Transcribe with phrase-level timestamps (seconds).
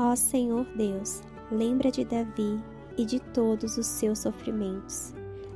[0.00, 2.62] Ó Senhor Deus, lembra de Davi
[2.96, 5.12] e de todos os seus sofrimentos.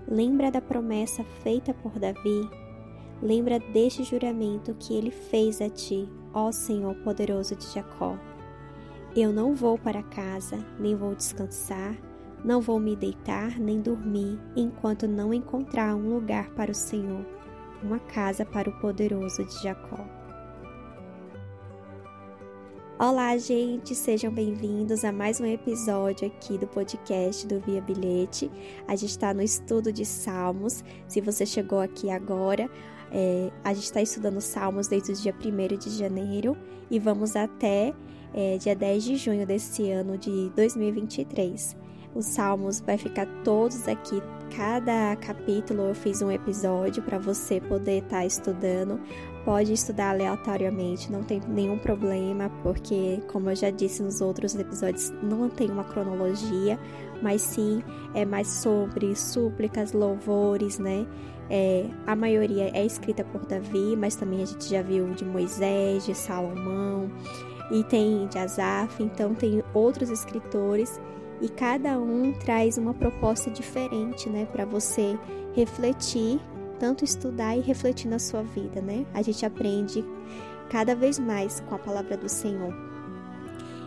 [0.08, 2.50] Lembra da promessa feita por Davi.
[3.22, 8.18] Lembra deste juramento que ele fez a ti, ó Senhor poderoso de Jacó.
[9.14, 11.96] Eu não vou para casa, nem vou descansar,
[12.44, 17.24] não vou me deitar nem dormir, enquanto não encontrar um lugar para o Senhor,
[17.80, 20.04] uma casa para o poderoso de Jacó.
[23.04, 28.48] Olá, gente, sejam bem-vindos a mais um episódio aqui do podcast do Via Bilhete.
[28.86, 30.84] A gente está no estudo de Salmos.
[31.08, 32.70] Se você chegou aqui agora,
[33.10, 36.56] é, a gente está estudando Salmos desde o dia 1 de janeiro
[36.88, 37.92] e vamos até
[38.32, 41.76] é, dia 10 de junho desse ano de 2023.
[42.14, 44.22] Os salmos vai ficar todos aqui.
[44.54, 49.00] Cada capítulo eu fiz um episódio para você poder estar tá estudando.
[49.44, 55.10] Pode estudar aleatoriamente, não tem nenhum problema, porque, como eu já disse nos outros episódios,
[55.20, 56.78] não tem uma cronologia,
[57.20, 57.82] mas sim
[58.14, 61.06] é mais sobre súplicas, louvores, né?
[61.50, 66.06] É, a maioria é escrita por Davi, mas também a gente já viu de Moisés,
[66.06, 67.10] de Salomão
[67.70, 71.00] e tem de Asaf, então tem outros escritores
[71.40, 75.18] e cada um traz uma proposta diferente, né, para você
[75.54, 76.40] refletir,
[76.82, 79.06] tanto estudar e refletir na sua vida, né?
[79.14, 80.04] A gente aprende
[80.68, 82.74] cada vez mais com a palavra do Senhor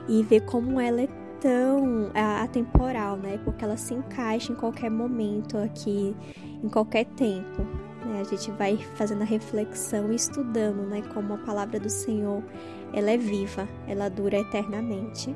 [0.08, 1.08] e ver como ela é
[1.42, 2.10] tão
[2.42, 3.38] atemporal, né?
[3.44, 6.16] Porque ela se encaixa em qualquer momento aqui,
[6.64, 7.64] em qualquer tempo.
[8.06, 8.22] Né?
[8.22, 11.02] A gente vai fazendo a reflexão e estudando, né?
[11.14, 12.42] Como a palavra do Senhor,
[12.94, 15.36] ela é viva, ela dura eternamente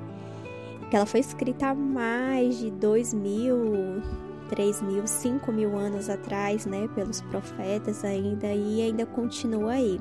[0.90, 4.02] que ela foi escrita há mais de dois mil,
[4.50, 10.00] três mil, cinco mil anos atrás, né, pelos profetas ainda e ainda continua aí.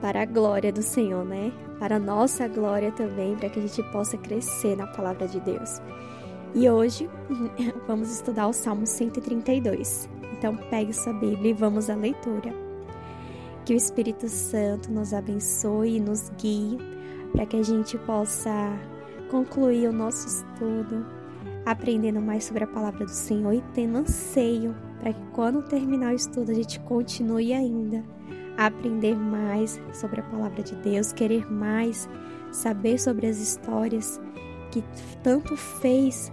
[0.00, 1.52] Para a glória do Senhor, né?
[1.78, 5.80] Para a nossa glória também, para que a gente possa crescer na palavra de Deus.
[6.54, 7.08] E hoje
[7.86, 10.08] vamos estudar o Salmo 132.
[10.32, 12.52] Então pegue sua Bíblia e vamos à leitura.
[13.64, 16.78] Que o Espírito Santo nos abençoe e nos guie
[17.32, 18.50] para que a gente possa
[19.30, 21.06] concluir o nosso estudo,
[21.70, 26.16] aprendendo mais sobre a palavra do Senhor e tendo anseio para que quando terminar o
[26.16, 28.04] estudo a gente continue ainda
[28.56, 32.08] a aprender mais sobre a palavra de Deus, querer mais
[32.52, 34.20] saber sobre as histórias
[34.70, 34.84] que
[35.22, 36.32] tanto fez,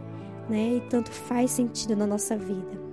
[0.50, 2.88] né, e tanto faz sentido na nossa vida.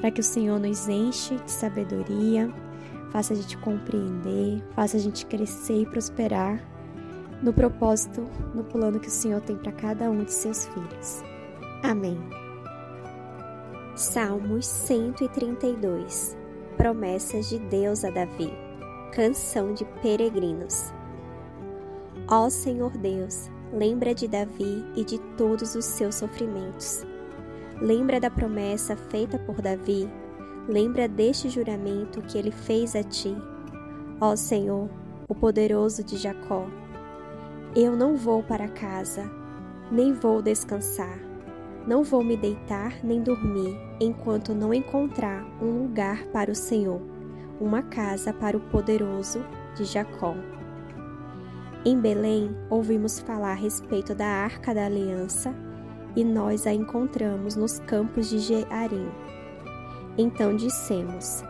[0.00, 2.52] Para que o Senhor nos enche de sabedoria,
[3.10, 6.58] faça a gente compreender, faça a gente crescer e prosperar
[7.42, 11.22] no propósito, no plano que o Senhor tem para cada um de seus filhos.
[11.82, 12.18] Amém.
[13.96, 16.36] Salmos 132
[16.76, 18.52] Promessas de Deus a Davi
[19.12, 20.92] Canção de Peregrinos
[22.28, 27.04] Ó Senhor Deus, lembra de Davi e de todos os seus sofrimentos.
[27.80, 30.08] Lembra da promessa feita por Davi,
[30.68, 33.36] lembra deste juramento que ele fez a ti.
[34.20, 34.88] Ó Senhor,
[35.26, 36.68] o poderoso de Jacó,
[37.74, 39.28] eu não vou para casa,
[39.90, 41.29] nem vou descansar.
[41.90, 47.02] Não vou me deitar nem dormir enquanto não encontrar um lugar para o Senhor,
[47.60, 50.36] uma casa para o poderoso de Jacó.
[51.84, 55.52] Em Belém, ouvimos falar a respeito da Arca da Aliança
[56.14, 59.10] e nós a encontramos nos campos de Jearim.
[60.16, 61.42] Então dissemos: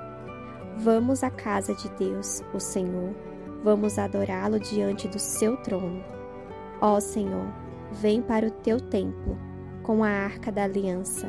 [0.79, 3.15] Vamos à casa de Deus, o Senhor
[3.63, 6.03] Vamos adorá-lo diante do seu trono.
[6.81, 7.47] Ó Senhor,
[7.93, 9.50] vem para o teu templo
[9.91, 11.29] com a arca da aliança,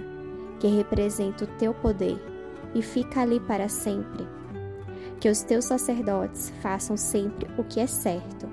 [0.59, 2.21] que representa o teu poder,
[2.75, 4.23] e fica ali para sempre.
[5.19, 8.47] Que os teus sacerdotes façam sempre o que é certo,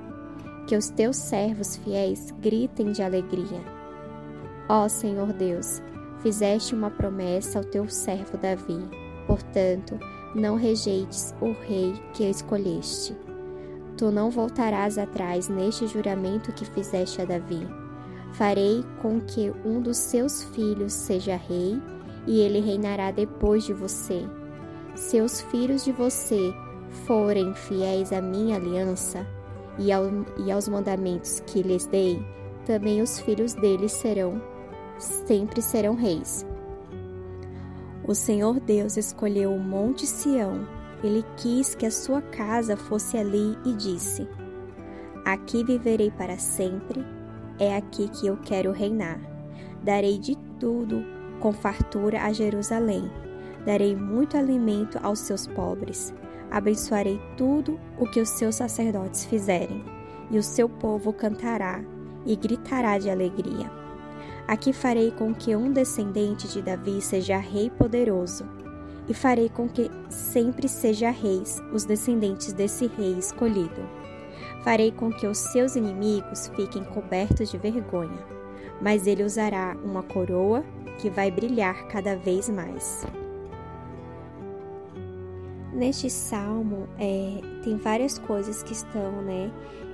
[0.66, 3.60] que os teus servos fiéis gritem de alegria.
[4.66, 5.82] Ó Senhor Deus,
[6.20, 8.80] fizeste uma promessa ao teu servo Davi,
[9.26, 10.00] portanto,
[10.34, 13.14] não rejeites o rei que escolheste.
[13.98, 17.87] Tu não voltarás atrás neste juramento que fizeste a Davi.
[18.32, 21.80] Farei com que um dos seus filhos seja rei,
[22.26, 24.24] e ele reinará depois de você.
[24.94, 26.52] Se os filhos de você
[27.06, 29.26] forem fiéis à minha aliança
[29.78, 30.04] e, ao,
[30.38, 32.22] e aos mandamentos que lhes dei,
[32.66, 34.42] também os filhos deles serão,
[34.98, 36.44] sempre serão reis.
[38.06, 43.56] O Senhor Deus escolheu o Monte Sião ele quis que a sua casa fosse ali
[43.64, 44.28] e disse:
[45.24, 47.04] Aqui viverei para sempre,
[47.58, 49.20] é aqui que eu quero reinar.
[49.82, 51.04] Darei de tudo
[51.40, 53.10] com fartura a Jerusalém.
[53.64, 56.14] Darei muito alimento aos seus pobres.
[56.50, 59.84] Abençoarei tudo o que os seus sacerdotes fizerem,
[60.30, 61.82] e o seu povo cantará
[62.24, 63.70] e gritará de alegria.
[64.46, 68.46] Aqui farei com que um descendente de Davi seja rei poderoso,
[69.06, 73.97] e farei com que sempre seja reis os descendentes desse rei escolhido.
[74.62, 78.18] Farei com que os seus inimigos fiquem cobertos de vergonha,
[78.80, 80.64] mas ele usará uma coroa
[80.98, 83.06] que vai brilhar cada vez mais.
[85.72, 89.50] Neste salmo é, tem várias coisas que estão, né,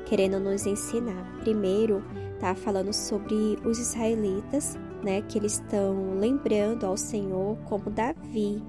[0.06, 1.38] querendo nos ensinar.
[1.40, 2.02] Primeiro,
[2.40, 8.62] tá falando sobre os israelitas, né, que eles estão lembrando ao Senhor como Davi,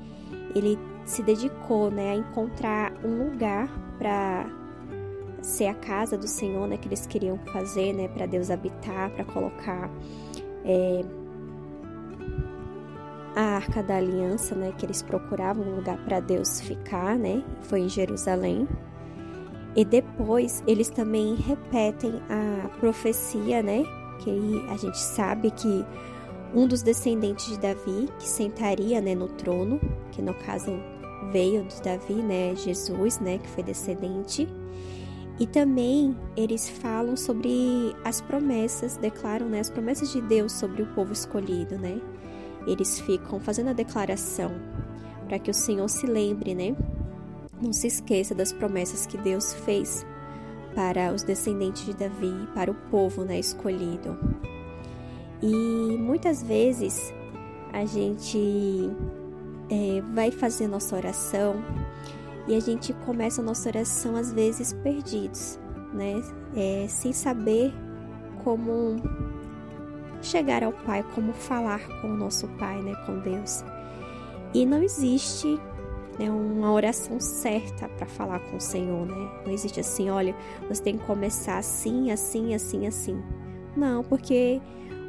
[0.53, 4.45] ele se dedicou, né, a encontrar um lugar para
[5.45, 9.23] ser a casa do Senhor, né, que eles queriam fazer, né, para Deus habitar, para
[9.23, 9.89] colocar
[10.63, 11.05] é,
[13.35, 17.81] a Arca da Aliança, né, que eles procuravam um lugar para Deus ficar, né, foi
[17.81, 18.67] em Jerusalém.
[19.75, 23.83] E depois eles também repetem a profecia, né,
[24.19, 25.85] que a gente sabe que
[26.53, 29.79] um dos descendentes de Davi que sentaria, né, no trono,
[30.11, 30.71] que no caso
[31.31, 34.47] veio de Davi, né, Jesus, né, que foi descendente.
[35.39, 40.87] E também eles falam sobre as promessas, declaram, né, as promessas de Deus sobre o
[40.87, 41.99] povo escolhido, né?
[42.67, 44.51] eles ficam fazendo a declaração
[45.27, 46.75] para que o Senhor se lembre, né?
[47.61, 50.05] Não se esqueça das promessas que Deus fez
[50.73, 54.17] para os descendentes de Davi, para o povo, né, escolhido.
[55.41, 57.13] E muitas vezes
[57.71, 58.89] a gente
[59.69, 61.55] é, vai fazer nossa oração
[62.47, 65.59] e a gente começa a nossa oração às vezes perdidos,
[65.93, 66.21] né?
[66.55, 67.73] É, sem saber
[68.43, 68.95] como
[70.21, 73.63] chegar ao Pai, como falar com o nosso Pai, né, com Deus.
[74.53, 75.59] E não existe
[76.17, 79.41] né, uma oração certa para falar com o Senhor, né?
[79.45, 80.35] Não existe assim, olha,
[80.67, 83.21] você tem que começar assim, assim, assim, assim.
[83.75, 84.61] Não, porque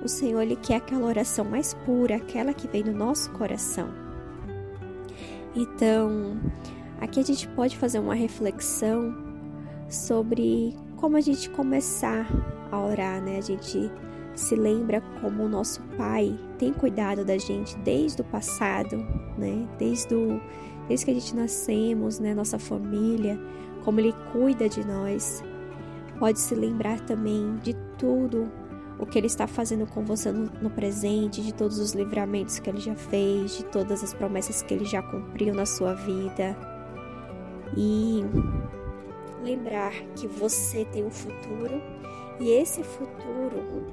[0.03, 3.89] o Senhor ele quer aquela oração mais pura, aquela que vem do nosso coração.
[5.55, 6.39] Então,
[7.01, 9.15] aqui a gente pode fazer uma reflexão
[9.89, 12.27] sobre como a gente começar
[12.71, 13.39] a orar, né?
[13.39, 13.91] A gente
[14.35, 18.97] se lembra como o nosso Pai tem cuidado da gente desde o passado,
[19.39, 19.67] né?
[19.79, 20.41] Desde, o,
[20.89, 22.35] desde que a gente nascemos, né?
[22.35, 23.39] Nossa família,
[23.85, 25.43] como Ele cuida de nós.
[26.19, 28.51] Pode se lembrar também de tudo
[28.99, 32.71] o que Ele está fazendo com você no, no presente, de todos os livramentos que
[32.71, 36.76] Ele já fez, de todas as promessas que Ele já cumpriu na sua vida.
[37.77, 38.23] E
[39.43, 41.81] lembrar que você tem um futuro
[42.41, 43.87] e esse futuro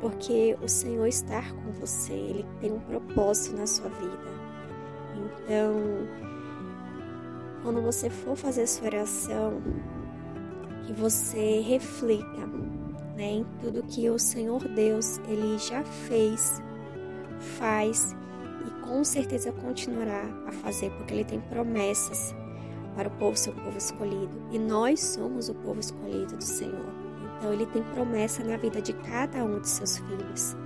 [0.00, 4.40] porque o Senhor está com você, Ele tem um propósito na sua vida.
[5.14, 5.74] Então,
[7.62, 9.60] quando você for fazer sua oração,
[10.86, 12.46] que você reflita
[13.16, 16.62] né, em tudo que o Senhor Deus Ele já fez,
[17.58, 18.16] faz
[18.66, 22.34] e com certeza continuará a fazer, porque Ele tem promessas
[22.94, 24.30] para o povo, seu povo escolhido.
[24.50, 26.92] E nós somos o povo escolhido do Senhor.
[27.36, 30.56] Então, Ele tem promessa na vida de cada um de seus filhos.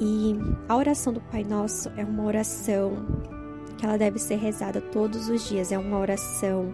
[0.00, 0.34] E
[0.68, 3.06] a oração do Pai Nosso é uma oração
[3.76, 5.70] que ela deve ser rezada todos os dias.
[5.70, 6.72] É uma oração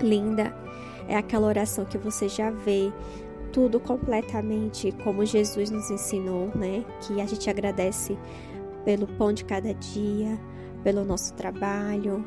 [0.00, 0.54] linda.
[1.08, 2.92] É aquela oração que você já vê
[3.52, 6.84] tudo completamente como Jesus nos ensinou, né?
[7.02, 8.16] Que a gente agradece
[8.84, 10.38] pelo pão de cada dia,
[10.82, 12.24] pelo nosso trabalho,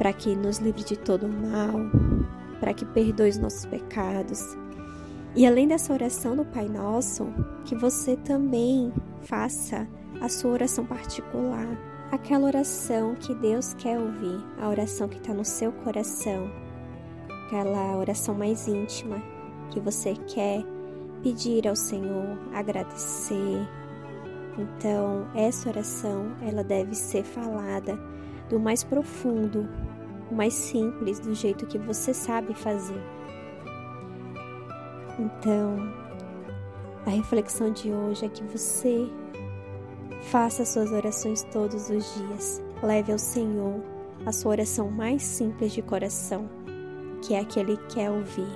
[0.00, 1.78] para que nos livre de todo o mal,
[2.58, 4.56] para que perdoe os nossos pecados
[5.34, 7.26] e além dessa oração do Pai Nosso,
[7.64, 8.92] que você também
[9.22, 9.86] faça
[10.20, 11.68] a sua oração particular,
[12.10, 16.50] aquela oração que Deus quer ouvir, a oração que está no seu coração,
[17.46, 19.22] aquela oração mais íntima
[19.70, 20.64] que você quer
[21.22, 23.68] pedir ao Senhor, agradecer.
[24.58, 27.96] Então, essa oração, ela deve ser falada
[28.48, 29.68] do mais profundo,
[30.34, 33.00] mais simples, do jeito que você sabe fazer.
[35.18, 35.76] Então,
[37.06, 39.08] a reflexão de hoje é que você
[40.22, 42.62] faça suas orações todos os dias.
[42.82, 43.80] Leve ao Senhor
[44.24, 46.48] a sua oração mais simples de coração,
[47.22, 48.48] que é a que Ele quer ouvir.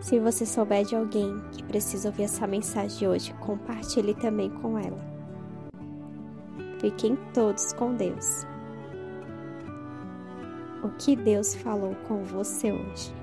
[0.00, 4.78] Se você souber de alguém que precisa ouvir essa mensagem de hoje, compartilhe também com
[4.78, 4.98] ela.
[6.80, 8.46] Fiquem todos com Deus.
[10.82, 13.19] O que Deus falou com você hoje?